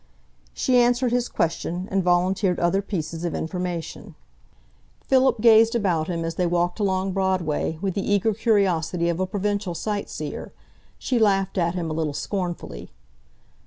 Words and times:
She 0.55 0.79
answered 0.79 1.11
his 1.11 1.29
question 1.29 1.87
and 1.91 2.03
volunteered 2.03 2.59
other 2.59 2.81
pieces 2.81 3.23
of 3.23 3.35
information. 3.35 4.15
Philip 5.01 5.41
gazed 5.41 5.75
about 5.75 6.07
him, 6.07 6.25
as 6.25 6.33
they 6.33 6.47
walked 6.47 6.79
along 6.79 7.11
Broadway, 7.11 7.77
with 7.83 7.93
the 7.93 8.11
eager 8.11 8.33
curiosity 8.33 9.09
of 9.09 9.19
a 9.19 9.27
provincial 9.27 9.75
sightseer. 9.75 10.53
She 10.97 11.19
laughed 11.19 11.59
at 11.59 11.75
him 11.75 11.91
a 11.91 11.93
little 11.93 12.13
scornfully. 12.15 12.89